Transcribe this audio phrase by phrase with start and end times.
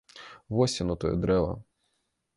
[0.59, 1.53] Вось яно, тое дрэва!